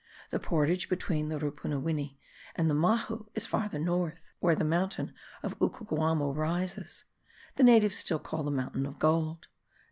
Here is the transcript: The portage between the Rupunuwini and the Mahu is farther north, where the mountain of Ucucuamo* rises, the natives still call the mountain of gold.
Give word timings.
The 0.31 0.39
portage 0.39 0.89
between 0.89 1.29
the 1.29 1.37
Rupunuwini 1.37 2.17
and 2.55 2.67
the 2.67 2.73
Mahu 2.73 3.27
is 3.35 3.45
farther 3.45 3.77
north, 3.77 4.31
where 4.39 4.55
the 4.55 4.63
mountain 4.63 5.13
of 5.43 5.59
Ucucuamo* 5.59 6.35
rises, 6.35 7.03
the 7.55 7.63
natives 7.63 7.97
still 7.97 8.17
call 8.17 8.41
the 8.41 8.49
mountain 8.49 8.87
of 8.87 8.97
gold. 8.97 9.47